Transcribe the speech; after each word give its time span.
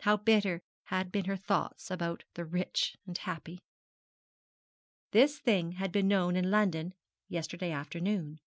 how 0.00 0.14
bitter 0.18 0.60
had 0.88 1.10
been 1.10 1.24
her 1.24 1.38
thoughts 1.38 1.90
about 1.90 2.22
the 2.34 2.44
rich 2.44 2.98
and 3.06 3.16
happy! 3.16 3.58
This 5.12 5.38
thing 5.38 5.72
had 5.72 5.90
been 5.90 6.06
known 6.06 6.36
in 6.36 6.50
London 6.50 6.92
yesterday 7.28 7.70
afternoon. 7.70 8.40